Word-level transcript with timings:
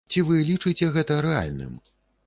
Ці 0.13 0.23
вы 0.29 0.39
лічыце 0.49 0.91
гэта 0.95 1.21
рэальным? 1.29 1.81